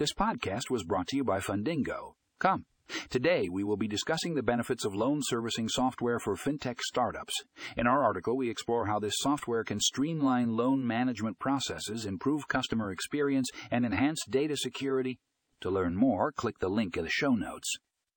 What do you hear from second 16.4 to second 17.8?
the link in the show notes.